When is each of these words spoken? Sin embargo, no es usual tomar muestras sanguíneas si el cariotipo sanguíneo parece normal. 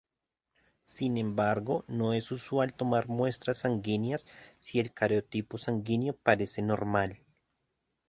Sin 0.87 1.19
embargo, 1.19 1.85
no 1.87 2.13
es 2.13 2.31
usual 2.31 2.73
tomar 2.73 3.07
muestras 3.07 3.59
sanguíneas 3.59 4.25
si 4.59 4.79
el 4.79 4.93
cariotipo 4.95 5.59
sanguíneo 5.59 6.15
parece 6.23 6.63
normal. 6.63 7.19